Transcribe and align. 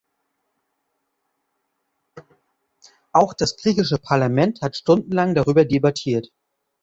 Auch 3.13 3.35
das 3.35 3.55
griechische 3.57 3.99
Parlament 3.99 4.63
hat 4.63 4.75
stundenlang 4.75 5.35
darüber 5.35 5.63
debattiert. 5.63 6.29